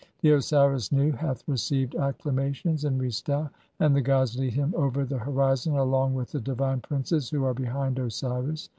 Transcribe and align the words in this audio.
"The 0.21 0.31
Osiris 0.31 0.91
Nu 0.91 1.11
hath 1.11 1.47
received 1.47 1.93
acclamations 1.93 2.85
in 2.85 2.97
Re 2.97 3.09
stau, 3.11 3.51
and 3.79 3.89
(4) 3.89 3.89
"the 3.89 4.01
gods 4.01 4.35
lead 4.35 4.53
[him] 4.55 4.73
over 4.75 5.05
the 5.05 5.19
horizon 5.19 5.75
along 5.75 6.15
with 6.15 6.31
the 6.31 6.41
divine 6.41 6.79
"princes 6.81 7.29
who 7.29 7.43
are 7.43 7.53
behind 7.53 7.99
Osiris. 7.99 8.67